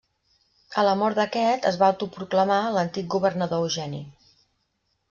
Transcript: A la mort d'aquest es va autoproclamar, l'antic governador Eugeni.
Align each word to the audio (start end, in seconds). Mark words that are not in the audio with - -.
A 0.83 0.85
la 0.87 0.93
mort 1.01 1.19
d'aquest 1.21 1.67
es 1.73 1.77
va 1.83 1.91
autoproclamar, 1.95 2.59
l'antic 2.79 3.13
governador 3.19 3.69
Eugeni. 3.69 4.07